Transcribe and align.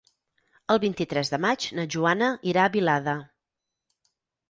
El 0.75 0.81
vint-i-tres 0.83 1.31
de 1.35 1.41
maig 1.45 1.69
na 1.81 1.87
Joana 1.97 2.33
irà 2.55 2.67
a 2.67 2.75
Vilada. 2.79 3.19